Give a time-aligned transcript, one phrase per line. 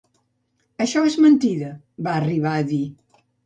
[0.85, 1.71] Això és mentida,
[2.09, 2.85] va arribar a dir.